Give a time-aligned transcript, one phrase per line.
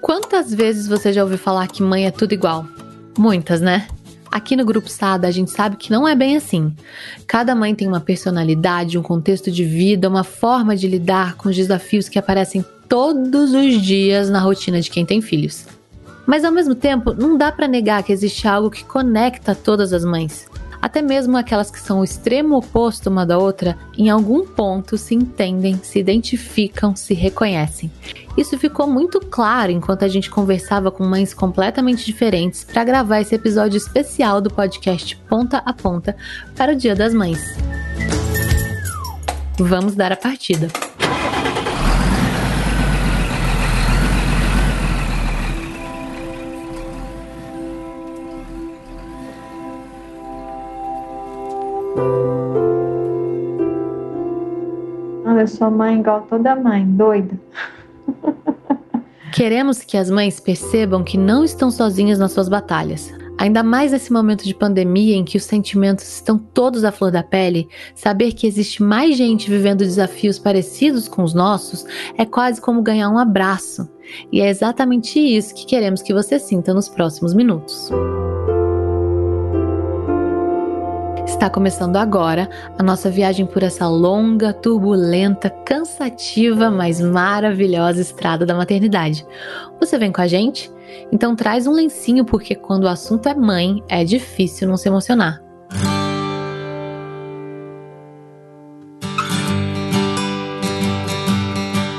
[0.00, 2.66] Quantas vezes você já ouviu falar que mãe é tudo igual?
[3.18, 3.88] Muitas, né?
[4.30, 6.74] Aqui no Grupo Sada a gente sabe que não é bem assim.
[7.26, 11.56] Cada mãe tem uma personalidade, um contexto de vida, uma forma de lidar com os
[11.56, 15.66] desafios que aparecem todos os dias na rotina de quem tem filhos.
[16.26, 20.04] Mas ao mesmo tempo, não dá para negar que existe algo que conecta todas as
[20.04, 20.46] mães.
[20.80, 25.14] Até mesmo aquelas que são o extremo oposto uma da outra, em algum ponto se
[25.14, 27.90] entendem, se identificam, se reconhecem.
[28.36, 33.34] Isso ficou muito claro enquanto a gente conversava com mães completamente diferentes para gravar esse
[33.34, 36.16] episódio especial do podcast Ponta a Ponta
[36.56, 37.40] para o Dia das Mães.
[39.58, 40.87] Vamos dar a partida.
[55.40, 57.38] Eu sou mãe igual toda mãe, doida.
[59.32, 63.12] Queremos que as mães percebam que não estão sozinhas nas suas batalhas.
[63.38, 67.22] Ainda mais nesse momento de pandemia em que os sentimentos estão todos à flor da
[67.22, 72.82] pele, saber que existe mais gente vivendo desafios parecidos com os nossos é quase como
[72.82, 73.88] ganhar um abraço.
[74.32, 77.90] E é exatamente isso que queremos que você sinta nos próximos minutos.
[81.38, 88.56] Está começando agora a nossa viagem por essa longa, turbulenta, cansativa, mas maravilhosa estrada da
[88.56, 89.24] maternidade.
[89.78, 90.68] Você vem com a gente?
[91.12, 95.40] Então traz um lencinho porque quando o assunto é mãe, é difícil não se emocionar.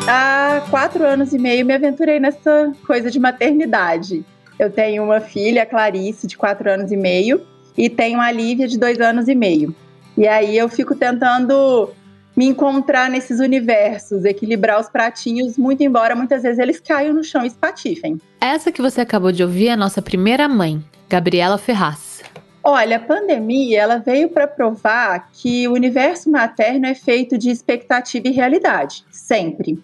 [0.05, 4.25] Há quatro anos e meio me aventurei nessa coisa de maternidade.
[4.59, 7.41] Eu tenho uma filha, Clarice, de quatro anos e meio,
[7.79, 9.73] e tenho a Lívia de dois anos e meio.
[10.17, 11.89] E aí eu fico tentando
[12.35, 17.45] me encontrar nesses universos, equilibrar os pratinhos, muito embora muitas vezes eles caiam no chão
[17.45, 18.19] e espatifem.
[18.41, 22.21] Essa que você acabou de ouvir é a nossa primeira mãe, Gabriela Ferraz.
[22.61, 28.27] Olha, a pandemia ela veio para provar que o universo materno é feito de expectativa
[28.27, 29.81] e realidade, sempre.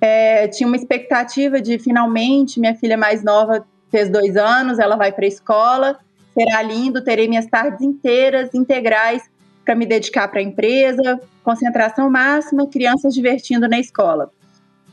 [0.00, 5.10] É, tinha uma expectativa de finalmente minha filha mais nova fez dois anos, ela vai
[5.10, 5.98] para a escola
[6.34, 9.22] será lindo, terei minhas tardes inteiras, integrais,
[9.64, 14.30] para me dedicar para a empresa, concentração máxima, crianças divertindo na escola.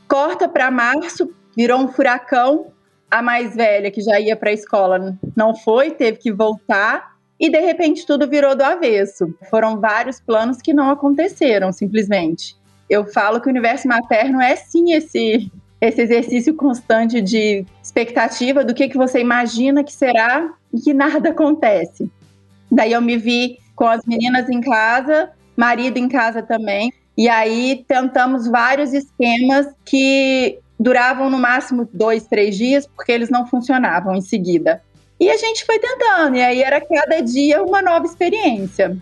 [0.06, 2.66] Corta para março, virou um furacão.
[3.10, 7.16] A mais velha, que já ia para a escola, não foi, teve que voltar.
[7.40, 9.34] E de repente tudo virou do avesso.
[9.50, 12.56] Foram vários planos que não aconteceram, simplesmente.
[12.88, 15.50] Eu falo que o universo materno é sim esse
[15.80, 21.30] esse exercício constante de expectativa do que, que você imagina que será e que nada
[21.30, 22.10] acontece.
[22.70, 27.84] Daí eu me vi com as meninas em casa, marido em casa também, e aí
[27.88, 34.20] tentamos vários esquemas que duravam no máximo dois, três dias, porque eles não funcionavam em
[34.20, 34.82] seguida.
[35.18, 38.96] E a gente foi tentando, e aí era cada dia uma nova experiência.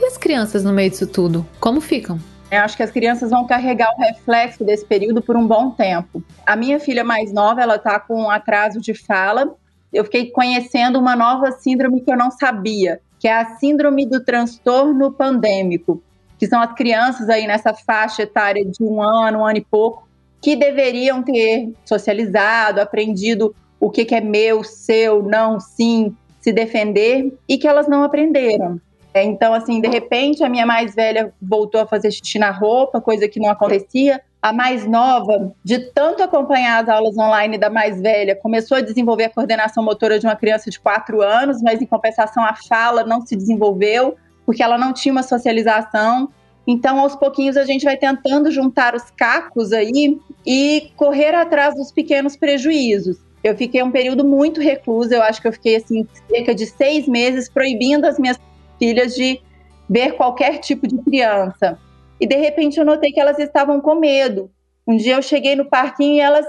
[0.00, 2.18] E as crianças no meio disso tudo, como ficam?
[2.50, 6.22] Eu acho que as crianças vão carregar o reflexo desse período por um bom tempo.
[6.46, 9.54] A minha filha mais nova, ela está com um atraso de fala.
[9.92, 14.22] Eu fiquei conhecendo uma nova síndrome que eu não sabia, que é a síndrome do
[14.22, 16.02] transtorno pandêmico,
[16.38, 20.06] que são as crianças aí nessa faixa etária de um ano, um ano e pouco,
[20.42, 27.32] que deveriam ter socializado, aprendido o que, que é meu, seu, não, sim, se defender,
[27.48, 28.78] e que elas não aprenderam.
[29.14, 33.00] É, então, assim, de repente, a minha mais velha voltou a fazer xixi na roupa,
[33.00, 34.20] coisa que não acontecia.
[34.42, 39.24] A mais nova, de tanto acompanhar as aulas online da mais velha, começou a desenvolver
[39.24, 43.24] a coordenação motora de uma criança de 4 anos, mas em compensação a fala não
[43.24, 46.28] se desenvolveu, porque ela não tinha uma socialização.
[46.66, 51.92] Então, aos pouquinhos, a gente vai tentando juntar os cacos aí e correr atrás dos
[51.92, 53.18] pequenos prejuízos.
[53.44, 57.06] Eu fiquei um período muito reclusa, eu acho que eu fiquei assim cerca de seis
[57.06, 58.38] meses proibindo as minhas
[58.78, 59.40] filhas de
[59.88, 61.78] ver qualquer tipo de criança.
[62.20, 64.50] E de repente eu notei que elas estavam com medo.
[64.86, 66.46] Um dia eu cheguei no parquinho e elas,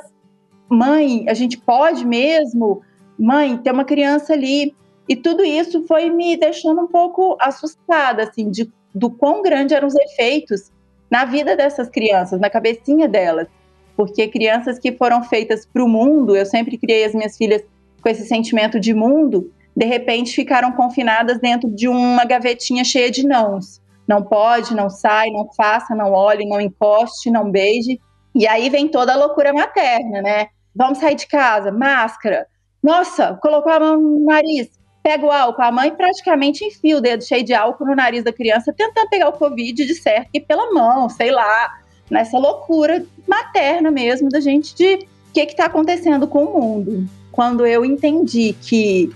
[0.70, 2.82] mãe, a gente pode mesmo?
[3.18, 4.76] Mãe, tem uma criança ali.
[5.08, 9.88] E tudo isso foi me deixando um pouco assustada, assim, de, do quão grandes eram
[9.88, 10.72] os efeitos
[11.10, 13.48] na vida dessas crianças, na cabecinha delas.
[13.96, 17.64] Porque crianças que foram feitas para o mundo, eu sempre criei as minhas filhas
[18.02, 23.28] com esse sentimento de mundo, de repente ficaram confinadas dentro de uma gavetinha cheia de
[23.28, 23.82] nãos.
[24.08, 28.00] Não pode, não sai, não faça, não olhe, não encoste, não beije.
[28.34, 30.48] E aí vem toda a loucura materna, né?
[30.76, 32.46] Vamos sair de casa, máscara.
[32.82, 34.70] Nossa, colocou a mão no nariz,
[35.02, 35.62] pega o álcool.
[35.62, 39.30] A mãe praticamente enfia o dedo cheio de álcool no nariz da criança, tentando pegar
[39.30, 41.80] o Covid de certo, e pela mão, sei lá,
[42.10, 47.10] nessa loucura materna mesmo da gente de que está acontecendo com o mundo?
[47.32, 49.14] Quando eu entendi que,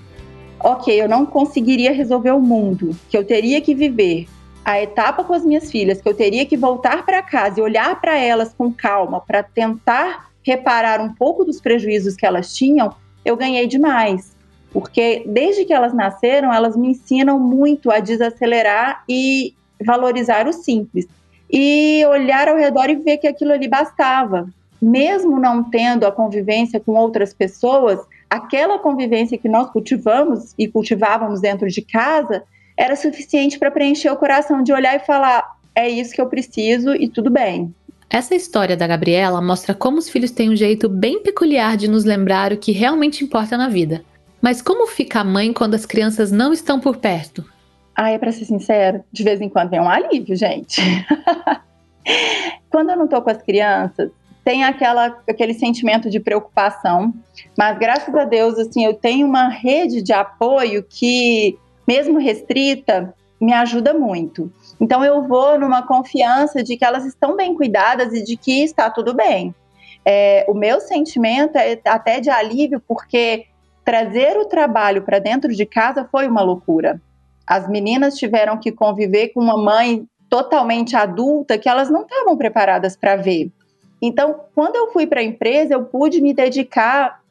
[0.59, 4.27] ok, eu não conseguiria resolver o mundo, que eu teria que viver
[4.63, 7.99] a etapa com as minhas filhas, que eu teria que voltar para casa e olhar
[7.99, 13.35] para elas com calma para tentar reparar um pouco dos prejuízos que elas tinham, eu
[13.35, 14.35] ganhei demais.
[14.71, 19.53] Porque desde que elas nasceram, elas me ensinam muito a desacelerar e
[19.83, 21.07] valorizar o simples.
[21.51, 24.47] E olhar ao redor e ver que aquilo ali bastava.
[24.79, 31.41] Mesmo não tendo a convivência com outras pessoas, aquela convivência que nós cultivamos e cultivávamos
[31.41, 32.43] dentro de casa
[32.77, 36.93] era suficiente para preencher o coração de olhar e falar: é isso que eu preciso
[36.93, 37.73] e tudo bem.
[38.09, 42.05] Essa história da Gabriela mostra como os filhos têm um jeito bem peculiar de nos
[42.05, 44.03] lembrar o que realmente importa na vida.
[44.41, 47.45] Mas como fica a mãe quando as crianças não estão por perto?
[47.95, 50.81] Ah, é para ser sincero, de vez em quando vem um alívio, gente.
[52.71, 54.09] quando eu não tô com as crianças,
[54.49, 57.13] tem aquela, aquele sentimento de preocupação,
[57.55, 61.55] mas graças a Deus, assim, eu tenho uma rede de apoio que,
[61.87, 64.51] mesmo restrita, me ajuda muito.
[64.81, 68.89] Então eu vou numa confiança de que elas estão bem cuidadas e de que está
[68.89, 69.53] tudo bem.
[70.03, 73.45] É, o meu sentimento é até de alívio, porque
[73.85, 76.99] trazer o trabalho para dentro de casa foi uma loucura.
[77.45, 82.97] As meninas tiveram que conviver com uma mãe totalmente adulta que elas não estavam preparadas
[82.97, 83.51] para ver.
[84.01, 87.21] Então, quando eu fui para a empresa, eu pude me dedicar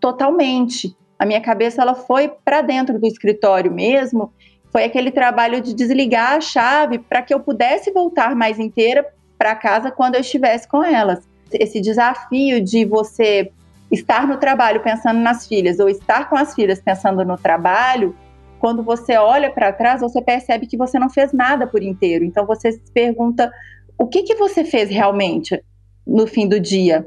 [0.00, 0.96] totalmente.
[1.18, 4.32] A minha cabeça ela foi para dentro do escritório mesmo.
[4.70, 9.06] Foi aquele trabalho de desligar a chave para que eu pudesse voltar mais inteira
[9.36, 11.26] para casa quando eu estivesse com elas.
[11.52, 13.50] Esse desafio de você
[13.90, 18.14] estar no trabalho pensando nas filhas ou estar com as filhas pensando no trabalho,
[18.58, 22.24] quando você olha para trás, você percebe que você não fez nada por inteiro.
[22.24, 23.50] Então você se pergunta:
[23.96, 25.62] o que, que você fez realmente
[26.08, 27.06] no fim do dia?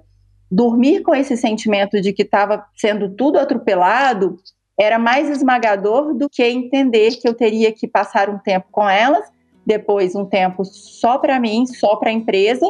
[0.50, 4.38] Dormir com esse sentimento de que estava sendo tudo atropelado
[4.80, 9.25] era mais esmagador do que entender que eu teria que passar um tempo com elas,
[9.65, 12.65] depois um tempo só para mim, só para a empresa,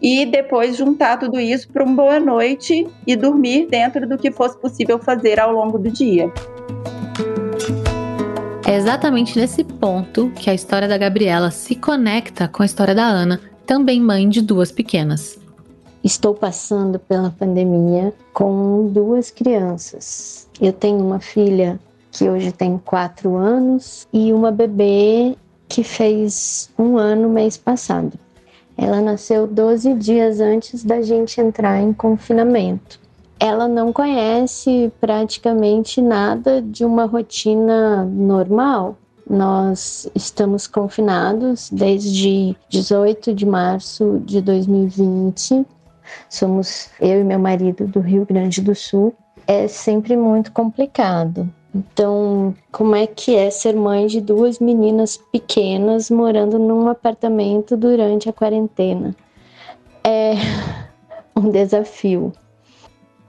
[0.00, 4.58] e depois juntar tudo isso para uma boa noite e dormir dentro do que fosse
[4.60, 6.32] possível fazer ao longo do dia.
[8.66, 13.04] É exatamente nesse ponto que a história da Gabriela se conecta com a história da
[13.04, 15.47] Ana, também mãe de duas pequenas.
[16.02, 20.48] Estou passando pela pandemia com duas crianças.
[20.60, 21.78] Eu tenho uma filha
[22.10, 25.36] que hoje tem quatro anos e uma bebê
[25.68, 28.18] que fez um ano mês passado.
[28.76, 33.00] Ela nasceu 12 dias antes da gente entrar em confinamento.
[33.40, 38.96] Ela não conhece praticamente nada de uma rotina normal.
[39.28, 45.66] Nós estamos confinados desde 18 de março de 2020.
[46.28, 49.14] Somos eu e meu marido do Rio Grande do Sul.
[49.46, 51.48] É sempre muito complicado.
[51.74, 58.28] Então, como é que é ser mãe de duas meninas pequenas morando num apartamento durante
[58.28, 59.14] a quarentena?
[60.02, 60.32] É
[61.36, 62.32] um desafio.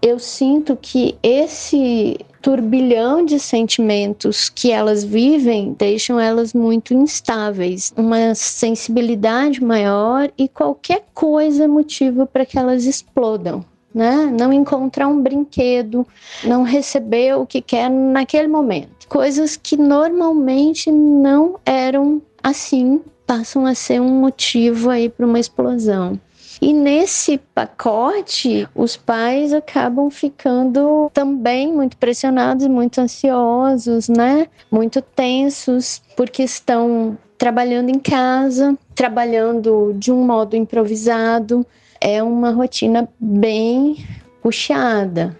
[0.01, 8.33] Eu sinto que esse turbilhão de sentimentos que elas vivem deixam elas muito instáveis, uma
[8.35, 13.63] sensibilidade maior e qualquer coisa é motivo para que elas explodam
[13.93, 14.31] né?
[14.37, 16.05] Não encontrar um brinquedo,
[16.43, 19.07] não receber o que quer naquele momento.
[19.07, 26.19] Coisas que normalmente não eram assim passam a ser um motivo aí para uma explosão.
[26.61, 34.47] E nesse pacote, os pais acabam ficando também muito pressionados, muito ansiosos, né?
[34.69, 41.65] Muito tensos, porque estão trabalhando em casa, trabalhando de um modo improvisado,
[42.01, 44.05] é uma rotina bem
[44.41, 45.37] puxada.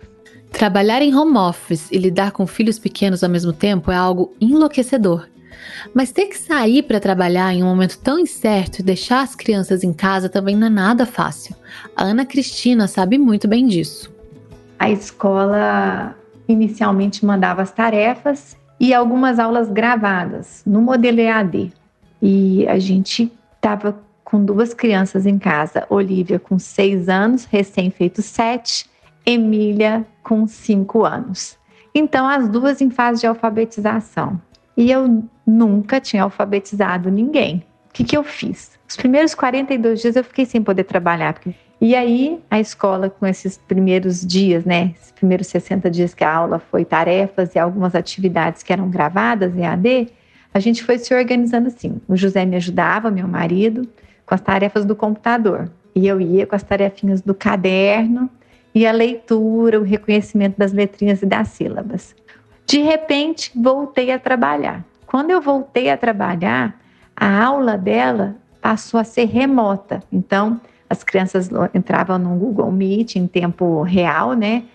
[0.51, 5.27] Trabalhar em home office e lidar com filhos pequenos ao mesmo tempo é algo enlouquecedor.
[5.93, 9.83] Mas ter que sair para trabalhar em um momento tão incerto e deixar as crianças
[9.83, 11.55] em casa também não é nada fácil.
[11.95, 14.13] A Ana Cristina sabe muito bem disso.
[14.77, 16.15] A escola
[16.47, 21.73] inicialmente mandava as tarefas e algumas aulas gravadas no modelo EAD.
[22.21, 28.85] E a gente estava com duas crianças em casa, Olivia com seis anos, recém-feito sete,
[29.25, 31.57] Emília com cinco anos.
[31.93, 34.39] Então, as duas em fase de alfabetização.
[34.79, 37.65] E eu nunca tinha alfabetizado ninguém.
[37.89, 38.79] O que, que eu fiz?
[38.87, 41.35] Os primeiros 42 dias eu fiquei sem poder trabalhar.
[41.81, 44.93] E aí, a escola, com esses primeiros dias, né?
[44.95, 49.53] Esses primeiros 60 dias que a aula foi tarefas e algumas atividades que eram gravadas
[49.53, 51.99] em a gente foi se organizando assim.
[52.07, 53.85] O José me ajudava, meu marido,
[54.25, 55.69] com as tarefas do computador.
[55.93, 58.29] E eu ia com as tarefinhas do caderno
[58.73, 62.15] e a leitura, o reconhecimento das letrinhas e das sílabas.
[62.69, 64.85] De repente, voltei a trabalhar.
[65.07, 66.79] Quando eu voltei a trabalhar,
[67.15, 70.03] a aula dela passou a ser remota.
[70.11, 74.65] Então, as crianças entravam no Google Meet em tempo real, né?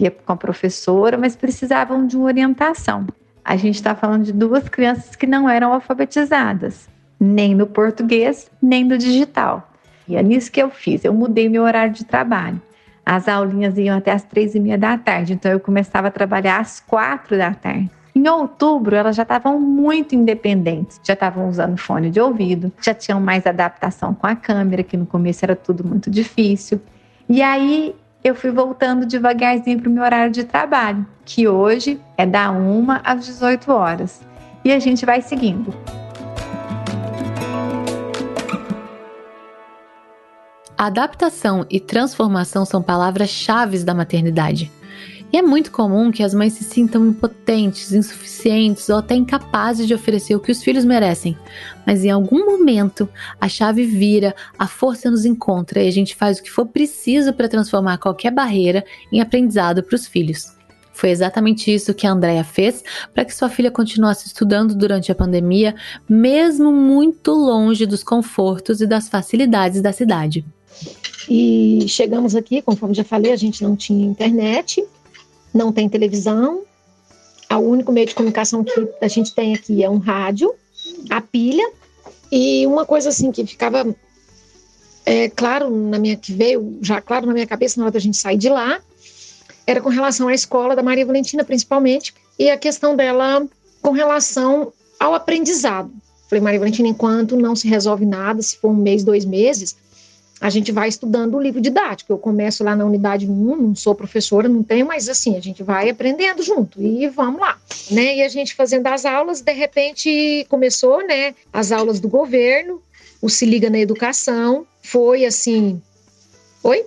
[0.00, 3.06] Ia com a professora, mas precisavam de uma orientação.
[3.44, 6.88] A gente está falando de duas crianças que não eram alfabetizadas,
[7.20, 9.70] nem no português, nem no digital.
[10.08, 11.04] E é nisso que eu fiz.
[11.04, 12.60] Eu mudei meu horário de trabalho.
[13.04, 16.60] As aulinhas iam até as três e meia da tarde, então eu começava a trabalhar
[16.60, 17.90] às quatro da tarde.
[18.14, 23.20] Em outubro, elas já estavam muito independentes, já estavam usando fone de ouvido, já tinham
[23.20, 26.80] mais adaptação com a câmera, que no começo era tudo muito difícil.
[27.28, 32.24] E aí eu fui voltando devagarzinho para o meu horário de trabalho, que hoje é
[32.24, 34.22] da 1 às 18 horas.
[34.64, 35.74] E a gente vai seguindo.
[40.84, 44.70] Adaptação e transformação são palavras-chave da maternidade.
[45.32, 49.94] E é muito comum que as mães se sintam impotentes, insuficientes ou até incapazes de
[49.94, 51.38] oferecer o que os filhos merecem.
[51.86, 53.08] Mas em algum momento
[53.40, 57.32] a chave vira, a força nos encontra e a gente faz o que for preciso
[57.32, 60.54] para transformar qualquer barreira em aprendizado para os filhos.
[60.92, 65.14] Foi exatamente isso que a Andrea fez para que sua filha continuasse estudando durante a
[65.14, 65.74] pandemia,
[66.06, 70.44] mesmo muito longe dos confortos e das facilidades da cidade.
[71.28, 74.84] E chegamos aqui, conforme já falei, a gente não tinha internet,
[75.52, 76.62] não tem televisão.
[77.50, 80.52] O único meio de comunicação que a gente tem aqui é um rádio,
[81.08, 81.70] a pilha.
[82.30, 83.94] E uma coisa assim que ficava
[85.06, 88.16] é, claro na minha que veio já claro na minha cabeça na hora da gente
[88.16, 88.80] sair de lá
[89.66, 93.46] era com relação à escola da Maria Valentina principalmente e a questão dela
[93.80, 95.92] com relação ao aprendizado.
[96.28, 99.76] Falei Maria Valentina, enquanto não se resolve nada, se for um mês, dois meses,
[100.40, 102.12] a gente vai estudando o livro didático.
[102.12, 105.62] Eu começo lá na unidade 1, não sou professora, não tenho, mas assim, a gente
[105.62, 107.56] vai aprendendo junto e vamos lá,
[107.90, 108.16] né?
[108.16, 112.82] E a gente fazendo as aulas, de repente começou, né, as aulas do governo,
[113.22, 115.80] o Se Liga na Educação, foi assim.
[116.62, 116.84] Oi?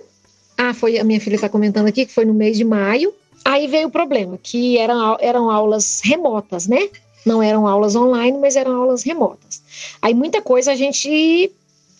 [0.56, 3.12] Ah, foi a minha filha está comentando aqui que foi no mês de maio.
[3.44, 6.88] Aí veio o problema, que eram, eram aulas remotas, né?
[7.24, 9.62] Não eram aulas online, mas eram aulas remotas.
[10.02, 11.50] Aí muita coisa a gente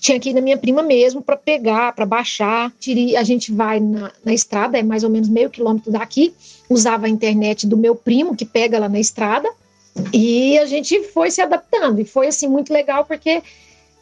[0.01, 2.73] tinha que ir na minha prima mesmo para pegar, para baixar.
[3.19, 6.33] A gente vai na, na, estrada, é mais ou menos meio quilômetro daqui.
[6.69, 9.49] Usava a internet do meu primo, que pega lá na estrada.
[10.13, 12.01] E a gente foi se adaptando.
[12.01, 13.43] E foi, assim, muito legal, porque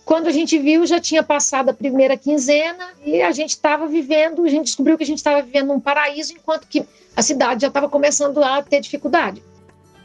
[0.04, 4.44] quando a gente viu, já tinha passado a primeira quinzena e a gente estava vivendo,
[4.44, 6.84] a gente descobriu que a gente estava vivendo um paraíso, enquanto que
[7.16, 9.42] a cidade já estava começando a ter dificuldade.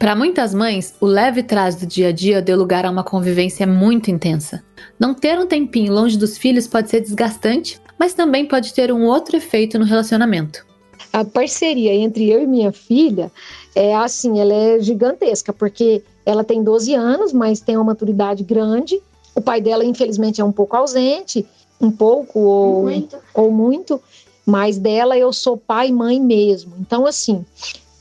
[0.02, 3.64] Para muitas mães, o leve trás do dia a dia deu lugar a uma convivência
[3.68, 4.60] muito intensa.
[4.98, 9.04] Não ter um tempinho longe dos filhos pode ser desgastante, mas também pode ter um
[9.04, 10.66] outro efeito no relacionamento.
[11.12, 13.30] A parceria entre eu e minha filha
[13.76, 19.00] é assim, ela é gigantesca, porque ela tem 12 anos, mas tem uma maturidade grande.
[19.36, 21.46] O pai dela, infelizmente, é um pouco ausente,
[21.80, 24.02] um pouco ou muito, ou muito
[24.44, 26.74] mas dela eu sou pai e mãe mesmo.
[26.80, 27.44] Então, assim,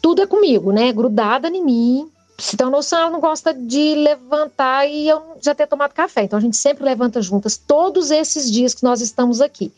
[0.01, 0.91] tudo é comigo, né?
[0.91, 2.10] Grudada em mim.
[2.38, 6.24] Se tem uma noção, ela não gosta de levantar e eu já ter tomado café.
[6.24, 9.72] Então a gente sempre levanta juntas todos esses dias que nós estamos aqui.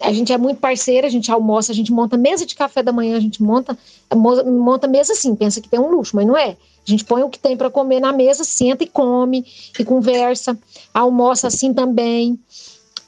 [0.00, 2.92] A gente é muito parceira, a gente almoça, a gente monta mesa de café da
[2.92, 3.76] manhã, a gente monta,
[4.14, 6.50] monta mesa assim, pensa que tem um luxo, mas não é.
[6.86, 9.44] A gente põe o que tem para comer na mesa, senta e come
[9.78, 10.56] e conversa,
[10.94, 12.38] almoça assim também.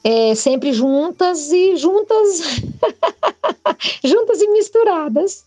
[0.03, 2.41] É, sempre juntas e juntas,
[4.03, 5.43] juntas e misturadas.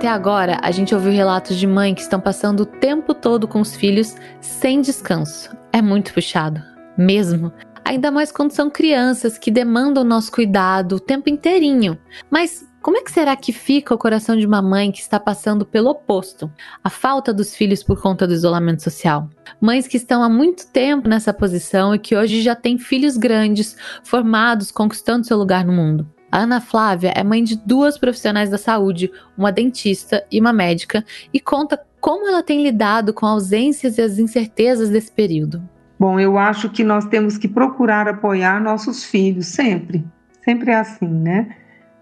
[0.00, 3.60] Até agora, a gente ouviu relatos de mães que estão passando o tempo todo com
[3.60, 5.54] os filhos sem descanso.
[5.74, 6.58] É muito puxado,
[6.96, 7.52] mesmo.
[7.84, 11.98] Ainda mais quando são crianças que demandam nosso cuidado o tempo inteirinho.
[12.30, 15.66] Mas como é que será que fica o coração de uma mãe que está passando
[15.66, 16.50] pelo oposto?
[16.82, 19.28] A falta dos filhos por conta do isolamento social.
[19.60, 23.76] Mães que estão há muito tempo nessa posição e que hoje já têm filhos grandes,
[24.02, 26.10] formados, conquistando seu lugar no mundo.
[26.30, 31.04] A Ana Flávia é mãe de duas profissionais da saúde, uma dentista e uma médica,
[31.34, 35.60] e conta como ela tem lidado com ausências e as incertezas desse período.
[35.98, 40.04] Bom, eu acho que nós temos que procurar apoiar nossos filhos sempre.
[40.42, 41.56] Sempre é assim, né?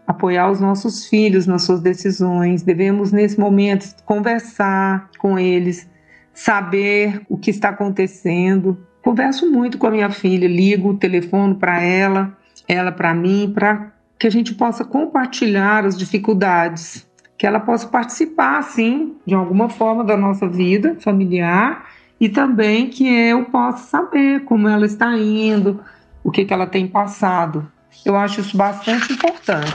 [0.06, 2.62] Apoiar os nossos filhos nas suas decisões.
[2.62, 5.90] Devemos, nesse momento, conversar com eles,
[6.32, 8.78] saber o que está acontecendo.
[9.02, 12.36] Converso muito com a minha filha, ligo o telefone para ela,
[12.68, 17.06] ela para mim, para que a gente possa compartilhar as dificuldades,
[17.36, 21.86] que ela possa participar, sim, de alguma forma da nossa vida familiar
[22.20, 25.80] e também que eu possa saber como ela está indo,
[26.24, 27.70] o que, que ela tem passado.
[28.04, 29.72] Eu acho isso bastante importante,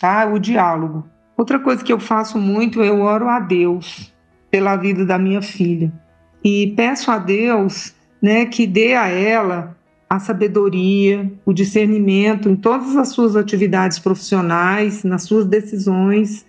[0.00, 0.26] tá?
[0.26, 1.06] O diálogo.
[1.36, 4.12] Outra coisa que eu faço muito, eu oro a Deus
[4.50, 5.92] pela vida da minha filha.
[6.42, 9.76] E peço a Deus né, que dê a ela
[10.12, 16.44] a sabedoria, o discernimento em todas as suas atividades profissionais, nas suas decisões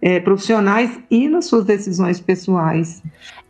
[0.00, 3.02] é, profissionais e nas suas decisões pessoais.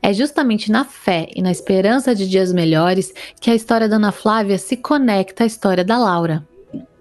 [0.02, 4.11] É justamente na fé e na esperança de dias melhores que a história da Ana
[4.11, 6.44] Flávia se conecta à história da Laura.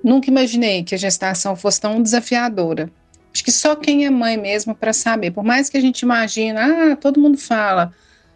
[0.03, 2.87] Nunca imaginei que a gestação fosse tão desafiadora.
[3.33, 5.31] Acho que só quem é mãe mesmo para saber.
[5.31, 7.91] Por mais que a gente imagine, ah, todo mundo fala,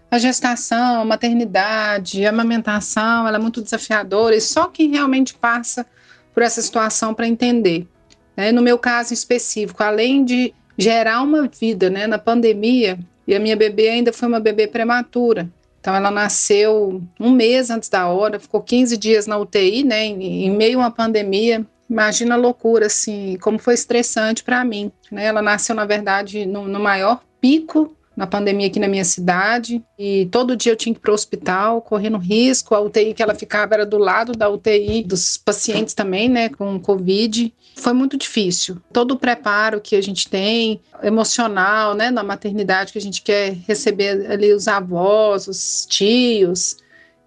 [0.10, 5.86] a gestação, a maternidade, a amamentação, ela é muito desafiadora e só quem realmente passa
[6.34, 7.88] por essa situação para entender.
[8.36, 8.52] Né?
[8.52, 12.98] No meu caso específico, além de gerar uma vida né, na pandemia,
[13.28, 15.50] e a minha bebê ainda foi uma bebê prematura.
[15.82, 20.50] Então ela nasceu um mês antes da hora, ficou 15 dias na UTI, né, em,
[20.52, 21.66] meio a uma pandemia.
[21.90, 24.92] Imagina a loucura, assim, como foi estressante para mim.
[25.12, 25.26] Né?
[25.26, 30.28] Ela nasceu, na verdade, no, no maior pico na pandemia aqui na minha cidade e
[30.32, 32.74] todo dia eu tinha que ir para o hospital, correndo risco.
[32.74, 36.80] A UTI que ela ficava era do lado da UTI dos pacientes também, né, com
[36.80, 37.54] Covid.
[37.76, 38.82] Foi muito difícil.
[38.92, 43.54] Todo o preparo que a gente tem, emocional, né, na maternidade, que a gente quer
[43.68, 46.78] receber ali os avós, os tios.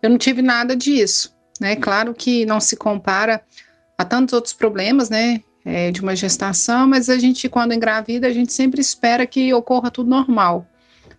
[0.02, 1.76] Eu não tive nada disso, né?
[1.76, 3.40] Claro que não se compara
[3.97, 5.40] a tantos outros problemas, né?
[5.62, 9.90] É, de uma gestação, mas a gente, quando engravida, a gente sempre espera que ocorra
[9.90, 10.66] tudo normal.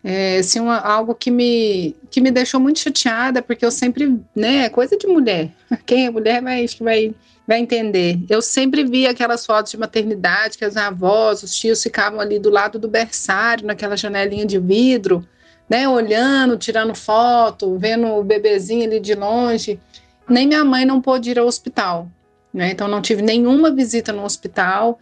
[0.03, 4.65] É, assim, uma, algo que me, que me deixou muito chateada, porque eu sempre, né,
[4.65, 5.51] é coisa de mulher.
[5.86, 7.15] Quem é mulher vai, vai,
[7.48, 8.20] vai entender.
[8.27, 12.50] Eu sempre via aquelas fotos de maternidade, que as avós, os tios ficavam ali do
[12.50, 15.27] lado do berçário, naquela janelinha de vidro,
[15.70, 19.79] né, olhando, tirando foto, vendo o bebezinho ali de longe.
[20.27, 22.10] Nem minha mãe não pôde ir ao hospital,
[22.51, 25.00] né, então não tive nenhuma visita no hospital.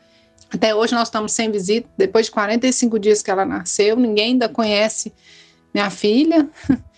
[0.54, 4.50] Até hoje nós estamos sem visita, depois de 45 dias que ela nasceu, ninguém ainda
[4.50, 5.14] conhece
[5.74, 6.50] minha filha.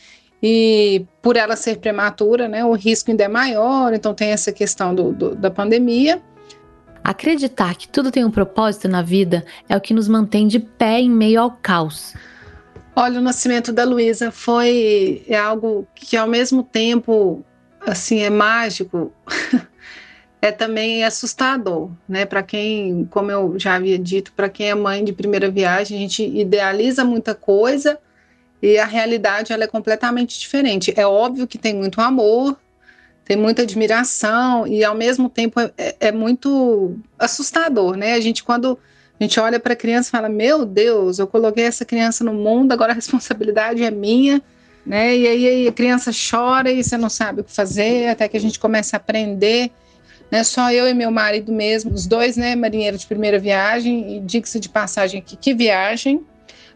[0.43, 4.95] E por ela ser prematura, né, o risco ainda é maior, então tem essa questão
[4.95, 6.19] do, do, da pandemia.
[7.03, 10.99] Acreditar que tudo tem um propósito na vida é o que nos mantém de pé
[10.99, 12.15] em meio ao caos.
[12.95, 17.43] Olha, o nascimento da Luísa foi é algo que ao mesmo tempo
[17.79, 19.11] assim é mágico
[20.41, 22.25] é também assustador, né?
[22.25, 26.01] Para quem, como eu já havia dito, para quem é mãe de primeira viagem, a
[26.01, 27.99] gente idealiza muita coisa
[28.60, 30.93] e a realidade ela é completamente diferente.
[30.97, 32.58] É óbvio que tem muito amor,
[33.23, 38.13] tem muita admiração e ao mesmo tempo é, é, é muito assustador, né?
[38.13, 38.80] A gente quando
[39.19, 42.34] a gente olha para a criança e fala: Meu Deus, eu coloquei essa criança no
[42.34, 44.41] mundo, agora a responsabilidade é minha.
[44.84, 45.15] Né?
[45.15, 48.39] E aí a criança chora e você não sabe o que fazer, até que a
[48.39, 49.71] gente começa a aprender
[50.31, 50.43] né?
[50.43, 54.59] Só eu e meu marido mesmo, os dois, né, marinheiros de primeira viagem, e diga-se
[54.59, 56.25] de passagem aqui, que viagem.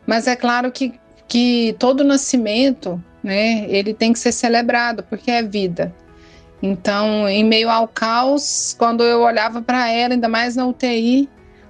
[0.06, 0.94] Mas é claro que,
[1.28, 5.96] que todo nascimento, né, ele tem que ser celebrado, porque é vida.
[6.62, 11.30] Então, em meio ao caos, quando eu olhava para ela, ainda mais na UTI,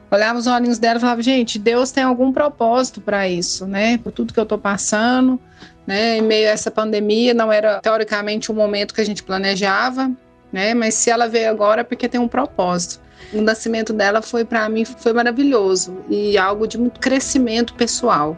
[0.09, 3.97] olhava os olhinhos dela e falava: gente, Deus tem algum propósito para isso, né?
[3.97, 5.39] Por tudo que eu estou passando,
[5.85, 6.17] né?
[6.17, 10.11] Em meio a essa pandemia, não era teoricamente o momento que a gente planejava,
[10.55, 10.73] né?
[10.73, 13.03] Mas se ela veio agora é porque tem um propósito.
[13.33, 18.37] O nascimento dela foi para mim foi maravilhoso e algo de muito crescimento pessoal.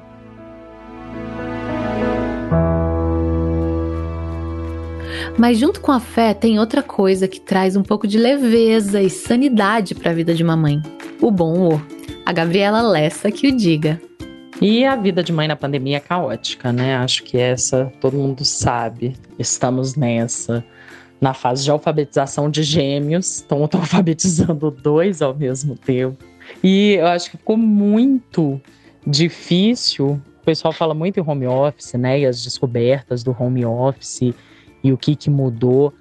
[5.37, 9.11] Mas junto com a fé tem outra coisa que traz um pouco de leveza e
[9.11, 10.81] sanidade para a vida de uma mãe:
[11.21, 11.85] o bom humor.
[12.25, 14.01] A Gabriela Lessa que o diga.
[14.59, 16.97] E a vida de mãe na pandemia é caótica, né?
[16.97, 19.15] Acho que essa todo mundo sabe.
[19.37, 20.65] Estamos nessa
[21.19, 26.23] na fase de alfabetização de gêmeos, então tô alfabetizando dois ao mesmo tempo.
[26.63, 28.61] E eu acho que ficou muito
[29.05, 30.21] difícil.
[30.41, 32.21] O pessoal fala muito em home office, né?
[32.21, 34.33] E as descobertas do home office
[34.83, 35.93] e o que, que mudou.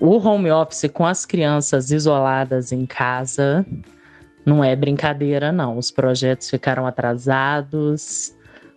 [0.00, 3.66] O home office com as crianças isoladas em casa
[4.44, 5.78] não é brincadeira, não.
[5.78, 8.35] Os projetos ficaram atrasados,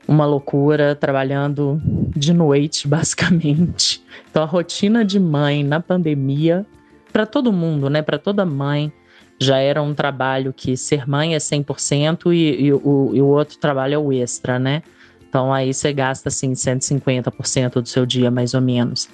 [0.09, 4.03] uma loucura, trabalhando de noite, basicamente.
[4.29, 6.65] Então, a rotina de mãe na pandemia,
[7.13, 8.01] para todo mundo, né?
[8.01, 8.91] Para toda mãe,
[9.39, 13.59] já era um trabalho que ser mãe é 100% e, e, o, e o outro
[13.59, 14.81] trabalho é o extra, né?
[15.29, 19.07] Então, aí você gasta, assim, 150% do seu dia, mais ou menos.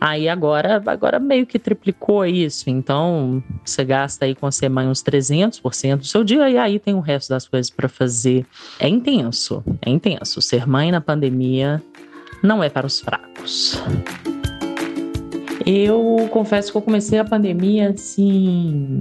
[0.00, 2.68] Aí agora, agora meio que triplicou isso.
[2.68, 6.94] Então, você gasta aí com a mãe uns 300% do seu dia e aí tem
[6.94, 8.44] o resto das coisas para fazer.
[8.78, 10.42] É intenso, é intenso.
[10.42, 11.82] Ser mãe na pandemia
[12.42, 13.82] não é para os fracos.
[15.64, 19.00] Eu confesso que eu comecei a pandemia assim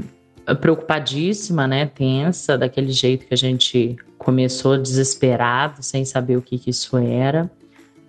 [0.59, 6.69] preocupadíssima, né, tensa, daquele jeito que a gente começou desesperado, sem saber o que, que
[6.69, 7.49] isso era.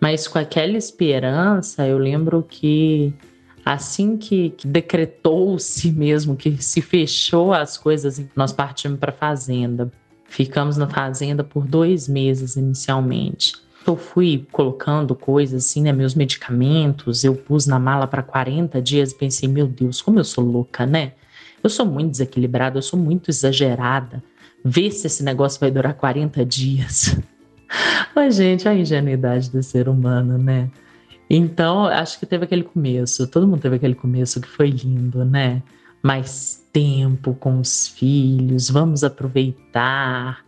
[0.05, 3.15] Mas com aquela esperança, eu lembro que
[3.65, 9.91] assim que, decretou-se mesmo, que se fechou as coisas, nós partimos para a fazenda.
[10.27, 13.55] Ficamos na fazenda por dois meses inicialmente.
[13.87, 19.11] Eu fui colocando coisas assim, né, meus medicamentos, eu pus na mala para 40 dias
[19.13, 21.13] e pensei, meu Deus, como eu sou louca, né?
[21.63, 24.23] Eu sou muito desequilibrada, eu sou muito exagerada.
[24.63, 27.17] Vê se esse negócio vai durar 40 dias.
[28.15, 30.71] Mas, gente, a ingenuidade do ser humano, né?
[31.29, 35.63] Então, acho que teve aquele começo, todo mundo teve aquele começo que foi lindo, né?
[36.03, 40.45] Mais tempo com os filhos, vamos aproveitar.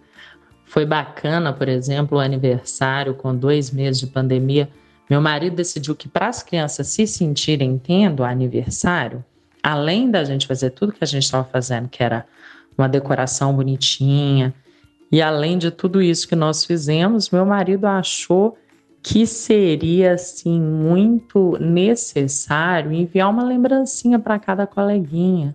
[0.66, 4.68] Foi bacana, por exemplo, o aniversário com dois meses de pandemia.
[5.08, 9.24] Meu marido decidiu que para as crianças se sentirem tendo aniversário,
[9.62, 12.26] além da gente fazer tudo que a gente estava fazendo, que era
[12.76, 14.52] uma decoração bonitinha,
[15.10, 18.56] e além de tudo isso que nós fizemos, meu marido achou
[19.02, 25.54] que seria assim muito necessário enviar uma lembrancinha para cada coleguinha.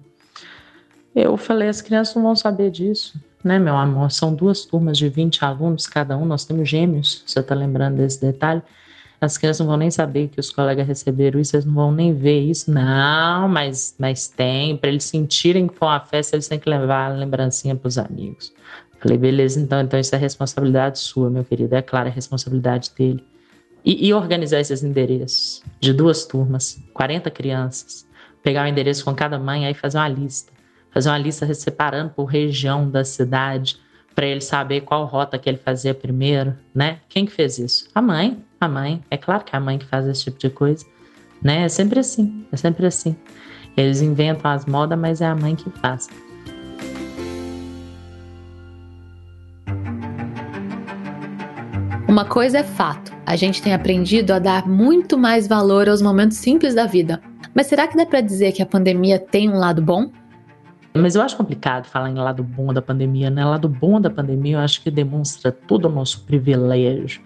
[1.13, 4.09] Eu falei, as crianças não vão saber disso, né, meu amor?
[4.09, 8.21] São duas turmas de 20 alunos cada um, nós temos gêmeos, você está lembrando desse
[8.21, 8.61] detalhe?
[9.19, 12.11] As crianças não vão nem saber que os colegas receberam isso, eles não vão nem
[12.11, 12.71] ver isso.
[12.71, 17.11] Não, mas, mas tem, para eles sentirem que foi uma festa, eles têm que levar
[17.11, 18.51] a lembrancinha para os amigos.
[19.01, 21.73] Falei, beleza, então, então isso é responsabilidade sua, meu querido.
[21.73, 23.25] É claro, é responsabilidade dele.
[23.83, 28.07] E, e, organizar esses endereços de duas turmas, 40 crianças,
[28.43, 30.53] pegar o endereço com cada mãe, aí fazer uma lista.
[30.91, 33.79] Fazer uma lista separando por região da cidade,
[34.13, 36.99] para ele saber qual rota que ele fazia primeiro, né?
[37.09, 37.89] Quem que fez isso?
[37.95, 39.01] A mãe, a mãe.
[39.09, 40.85] É claro que é a mãe que faz esse tipo de coisa,
[41.41, 41.63] né?
[41.63, 43.15] É sempre assim, é sempre assim.
[43.75, 46.07] Eles inventam as modas, mas é a mãe que faz.
[52.21, 56.37] Uma coisa é fato: a gente tem aprendido a dar muito mais valor aos momentos
[56.37, 57.19] simples da vida.
[57.51, 60.11] Mas será que dá para dizer que a pandemia tem um lado bom?
[60.93, 63.43] Mas eu acho complicado falar em lado bom da pandemia, né?
[63.43, 67.23] Lado bom da pandemia eu acho que demonstra todo o nosso privilégio.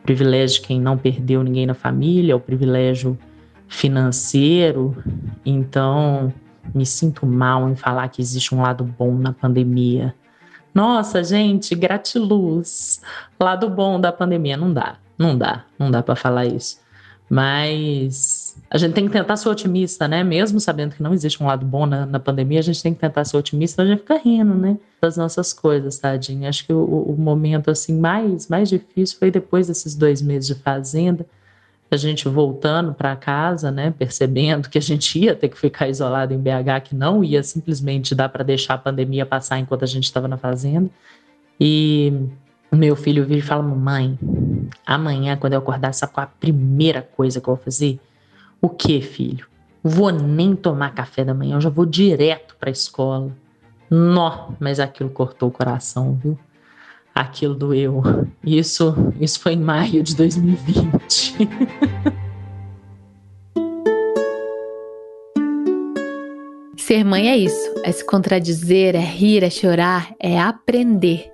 [0.00, 3.18] O privilégio de quem não perdeu ninguém na família, o privilégio
[3.68, 4.96] financeiro.
[5.44, 6.32] Então,
[6.74, 10.14] me sinto mal em falar que existe um lado bom na pandemia.
[10.74, 13.00] Nossa, gente, gratiluz.
[13.40, 14.56] Lado bom da pandemia.
[14.56, 16.78] Não dá, não dá, não dá para falar isso.
[17.30, 20.24] Mas a gente tem que tentar ser otimista, né?
[20.24, 23.00] Mesmo sabendo que não existe um lado bom na, na pandemia, a gente tem que
[23.00, 24.78] tentar ser otimista, a gente fica rindo, né?
[25.00, 26.48] Das nossas coisas, tadinha.
[26.48, 30.54] Acho que o, o momento assim mais, mais difícil foi depois desses dois meses de
[30.54, 31.26] fazenda
[31.90, 36.34] a gente voltando para casa, né, percebendo que a gente ia ter que ficar isolado
[36.34, 40.04] em BH, que não ia simplesmente dar para deixar a pandemia passar enquanto a gente
[40.04, 40.90] estava na fazenda.
[41.58, 42.12] E
[42.70, 44.18] meu filho vira e fala: Mãe,
[44.86, 47.98] amanhã, quando eu acordar, sabe qual é a primeira coisa que eu vou fazer?
[48.60, 49.46] O que, filho?
[49.82, 53.30] Vou nem tomar café da manhã, eu já vou direto para a escola.
[53.90, 56.38] Nó, mas aquilo cortou o coração, viu?
[57.20, 58.02] Aquilo doeu.
[58.44, 61.48] Isso, isso foi em maio de 2020.
[66.78, 71.30] Ser mãe é isso, é se contradizer, é rir, é chorar, é aprender.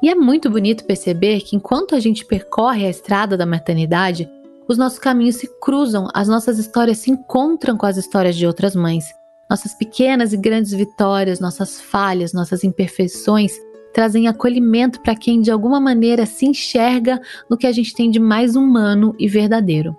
[0.00, 4.30] E é muito bonito perceber que enquanto a gente percorre a estrada da maternidade,
[4.68, 8.76] os nossos caminhos se cruzam, as nossas histórias se encontram com as histórias de outras
[8.76, 9.04] mães.
[9.50, 13.52] Nossas pequenas e grandes vitórias, nossas falhas, nossas imperfeições
[13.96, 18.20] trazem acolhimento para quem de alguma maneira se enxerga no que a gente tem de
[18.20, 19.96] mais humano e verdadeiro.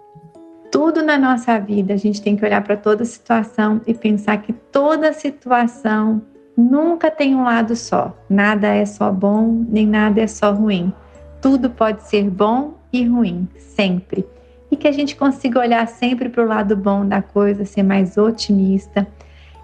[0.71, 4.53] Tudo na nossa vida, a gente tem que olhar para toda situação e pensar que
[4.53, 6.21] toda situação
[6.55, 8.15] nunca tem um lado só.
[8.29, 10.93] Nada é só bom, nem nada é só ruim.
[11.41, 14.27] Tudo pode ser bom e ruim, sempre.
[14.69, 18.15] E que a gente consiga olhar sempre para o lado bom da coisa, ser mais
[18.15, 19.07] otimista,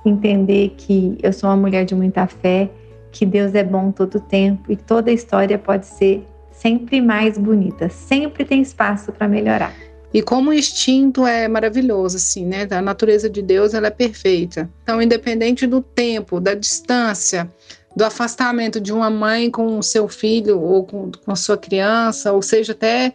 [0.03, 2.71] entender que eu sou uma mulher de muita fé
[3.13, 8.43] que Deus é bom todo tempo e toda história pode ser sempre mais bonita, sempre
[8.43, 9.73] tem espaço para melhorar.
[10.13, 12.67] E como o instinto é maravilhoso, assim, né?
[12.69, 14.69] A natureza de Deus ela é perfeita.
[14.83, 17.49] Então, independente do tempo, da distância,
[17.95, 22.41] do afastamento de uma mãe com o seu filho ou com, com sua criança, ou
[22.41, 23.13] seja, até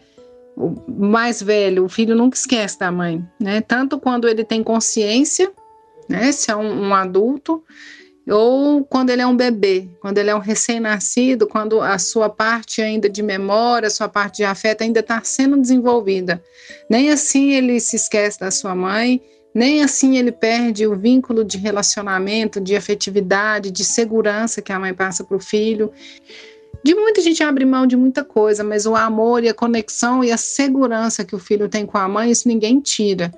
[0.57, 3.61] o mais velho, o filho nunca esquece da mãe, né?
[3.61, 5.51] Tanto quando ele tem consciência,
[6.07, 6.31] né?
[6.33, 7.63] Se é um, um adulto,
[8.29, 12.81] ou quando ele é um bebê, quando ele é um recém-nascido, quando a sua parte
[12.81, 16.41] ainda de memória, a sua parte de afeto ainda está sendo desenvolvida.
[16.89, 19.21] Nem assim ele se esquece da sua mãe,
[19.53, 24.93] nem assim ele perde o vínculo de relacionamento, de afetividade, de segurança que a mãe
[24.93, 25.91] passa para o filho.
[26.83, 30.31] De muita gente abre mão de muita coisa, mas o amor e a conexão e
[30.31, 33.31] a segurança que o filho tem com a mãe, isso ninguém tira.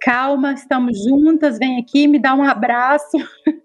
[0.00, 3.16] Calma, estamos juntas, vem aqui, me dá um abraço.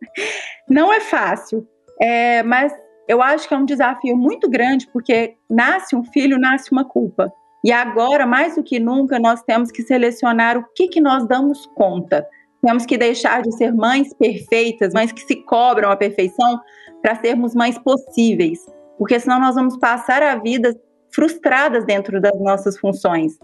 [0.69, 1.67] Não é fácil,
[2.01, 2.73] é, mas
[3.07, 7.31] eu acho que é um desafio muito grande, porque nasce um filho, nasce uma culpa.
[7.63, 11.65] E agora, mais do que nunca, nós temos que selecionar o que, que nós damos
[11.75, 12.25] conta.
[12.61, 16.59] Temos que deixar de ser mães perfeitas, mães que se cobram a perfeição,
[17.01, 18.59] para sermos mães possíveis.
[18.97, 20.73] Porque senão nós vamos passar a vida
[21.13, 23.37] frustradas dentro das nossas funções.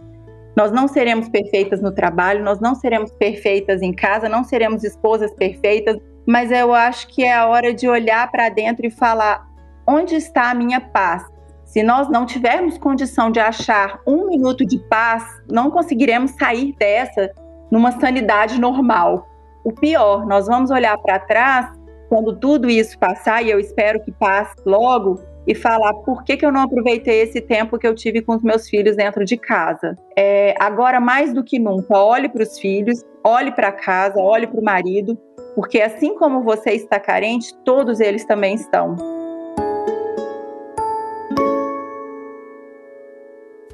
[0.56, 5.34] Nós não seremos perfeitas no trabalho, nós não seremos perfeitas em casa, não seremos esposas
[5.36, 9.48] perfeitas, mas eu acho que é a hora de olhar para dentro e falar:
[9.88, 11.26] onde está a minha paz?
[11.66, 17.32] Se nós não tivermos condição de achar um minuto de paz, não conseguiremos sair dessa
[17.72, 19.28] numa sanidade normal.
[19.64, 21.68] O pior, nós vamos olhar para trás
[22.10, 26.46] quando tudo isso passar, e eu espero que passe logo, e falar por que, que
[26.46, 29.96] eu não aproveitei esse tempo que eu tive com os meus filhos dentro de casa.
[30.16, 34.60] É, agora, mais do que nunca, olhe para os filhos, olhe para casa, olhe para
[34.60, 35.18] o marido,
[35.60, 38.96] porque assim como você está carente, todos eles também estão.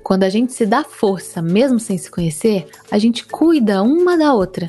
[0.01, 4.33] Quando a gente se dá força, mesmo sem se conhecer, a gente cuida uma da
[4.33, 4.67] outra.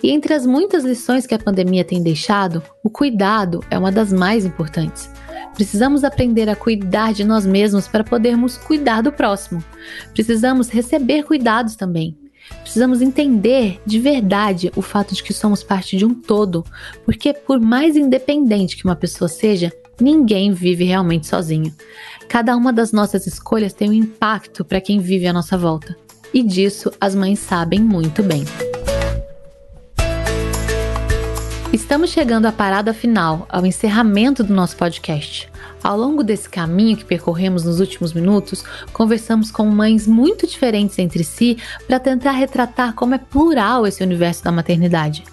[0.00, 4.12] E entre as muitas lições que a pandemia tem deixado, o cuidado é uma das
[4.12, 5.10] mais importantes.
[5.54, 9.64] Precisamos aprender a cuidar de nós mesmos para podermos cuidar do próximo.
[10.14, 12.21] Precisamos receber cuidados também.
[12.62, 16.64] Precisamos entender de verdade o fato de que somos parte de um todo,
[17.04, 21.74] porque por mais independente que uma pessoa seja, ninguém vive realmente sozinho.
[22.28, 25.96] Cada uma das nossas escolhas tem um impacto para quem vive à nossa volta.
[26.32, 28.44] E disso as mães sabem muito bem.
[31.72, 35.51] Estamos chegando à parada final, ao encerramento do nosso podcast.
[35.82, 41.24] Ao longo desse caminho que percorremos nos últimos minutos, conversamos com mães muito diferentes entre
[41.24, 45.24] si para tentar retratar como é plural esse universo da maternidade.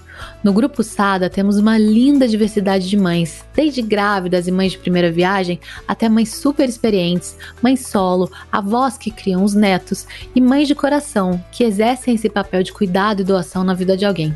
[0.43, 5.11] No grupo Sada temos uma linda diversidade de mães, desde grávidas e mães de primeira
[5.11, 10.75] viagem até mães super experientes, mães solo, avós que criam os netos e mães de
[10.75, 14.35] coração que exercem esse papel de cuidado e doação na vida de alguém.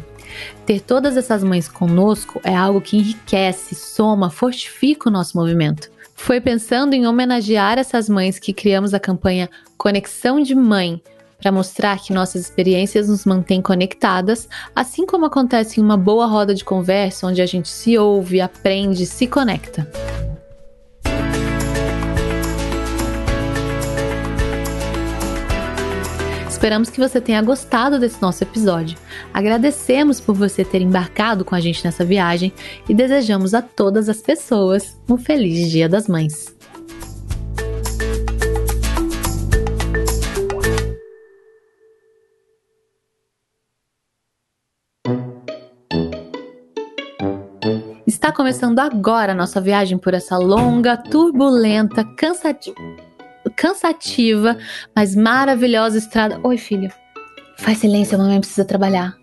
[0.66, 5.93] Ter todas essas mães conosco é algo que enriquece, soma, fortifica o nosso movimento.
[6.24, 11.02] Foi pensando em homenagear essas mães que criamos a campanha Conexão de Mãe,
[11.38, 16.56] para mostrar que nossas experiências nos mantêm conectadas, assim como acontece em uma boa roda
[16.56, 19.86] de conversa onde a gente se ouve, aprende, se conecta.
[26.64, 28.98] Esperamos que você tenha gostado desse nosso episódio.
[29.34, 32.54] Agradecemos por você ter embarcado com a gente nessa viagem
[32.88, 36.56] e desejamos a todas as pessoas um feliz Dia das Mães.
[48.08, 52.78] Está começando agora a nossa viagem por essa longa, turbulenta, cansativa,
[53.56, 54.58] cansativa,
[54.96, 56.40] mas maravilhosa estrada.
[56.44, 56.92] Oi, filho.
[57.58, 59.16] Faz silêncio, a mamãe precisa trabalhar.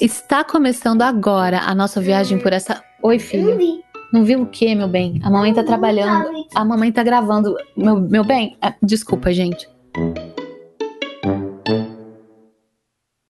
[0.00, 2.82] Está começando agora a nossa viagem por essa.
[3.02, 3.50] Oi, filho.
[3.50, 3.86] Não vi.
[4.12, 5.20] Não viu o quê, meu bem?
[5.22, 6.30] A mamãe tá trabalhando.
[6.54, 7.56] A mamãe tá gravando.
[7.76, 9.68] Meu, meu bem, ah, desculpa, gente.